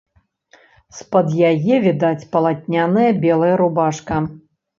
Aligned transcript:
З-пад 0.99 1.27
яе 1.49 1.75
відаць 1.83 2.25
палатняная 2.33 3.05
белая 3.27 3.53
рубашка. 3.63 4.21